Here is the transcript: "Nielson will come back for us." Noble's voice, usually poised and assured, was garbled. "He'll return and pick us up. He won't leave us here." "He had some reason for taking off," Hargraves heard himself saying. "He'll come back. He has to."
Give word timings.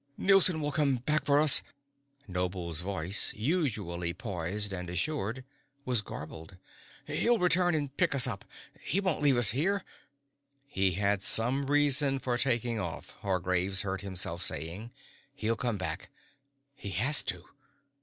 "Nielson 0.17 0.61
will 0.61 0.71
come 0.71 0.95
back 0.95 1.25
for 1.25 1.39
us." 1.39 1.61
Noble's 2.27 2.81
voice, 2.81 3.31
usually 3.35 4.15
poised 4.15 4.73
and 4.73 4.89
assured, 4.89 5.43
was 5.85 6.01
garbled. 6.01 6.57
"He'll 7.05 7.37
return 7.37 7.75
and 7.75 7.95
pick 7.97 8.15
us 8.15 8.25
up. 8.25 8.43
He 8.81 8.99
won't 8.99 9.21
leave 9.21 9.37
us 9.37 9.51
here." 9.51 9.83
"He 10.65 10.93
had 10.93 11.21
some 11.21 11.67
reason 11.67 12.17
for 12.17 12.39
taking 12.39 12.79
off," 12.79 13.11
Hargraves 13.19 13.83
heard 13.83 14.01
himself 14.01 14.41
saying. 14.41 14.89
"He'll 15.35 15.55
come 15.55 15.77
back. 15.77 16.09
He 16.73 16.89
has 16.89 17.21
to." 17.25 17.45